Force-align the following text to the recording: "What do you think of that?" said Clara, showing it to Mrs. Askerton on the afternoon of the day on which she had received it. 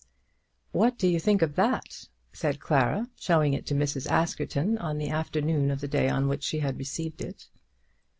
"What 0.71 0.97
do 0.97 1.07
you 1.07 1.19
think 1.19 1.43
of 1.43 1.53
that?" 1.57 2.07
said 2.33 2.59
Clara, 2.59 3.07
showing 3.19 3.53
it 3.53 3.67
to 3.67 3.75
Mrs. 3.75 4.09
Askerton 4.09 4.79
on 4.79 4.97
the 4.97 5.11
afternoon 5.11 5.69
of 5.69 5.79
the 5.79 5.87
day 5.87 6.09
on 6.09 6.27
which 6.27 6.41
she 6.43 6.57
had 6.57 6.79
received 6.79 7.21
it. 7.21 7.49